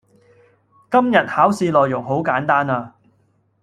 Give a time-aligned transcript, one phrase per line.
[0.89, 2.95] 今日考試內容好簡單呀